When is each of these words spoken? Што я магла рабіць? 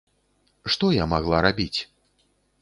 Што 0.75 0.89
я 0.95 1.05
магла 1.13 1.43
рабіць? 1.47 1.79